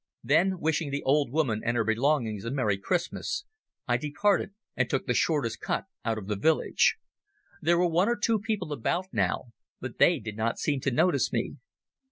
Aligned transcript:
Then 0.23 0.59
wishing 0.59 0.89
the 0.89 1.03
old 1.03 1.31
woman 1.31 1.61
and 1.63 1.77
her 1.77 1.83
belongings 1.83 2.43
a 2.43 2.49
merry 2.49 2.79
Christmas, 2.79 3.45
I 3.87 3.97
departed 3.97 4.51
and 4.75 4.89
took 4.89 5.05
the 5.05 5.13
shortest 5.13 5.59
cut 5.61 5.85
out 6.03 6.17
of 6.17 6.25
the 6.25 6.35
village. 6.35 6.95
There 7.61 7.77
were 7.77 7.87
one 7.87 8.09
or 8.09 8.15
two 8.15 8.39
people 8.39 8.73
about 8.73 9.09
now, 9.13 9.51
but 9.79 9.99
they 9.99 10.17
did 10.17 10.35
not 10.37 10.57
seem 10.57 10.79
to 10.79 10.91
notice 10.91 11.31
me. 11.31 11.57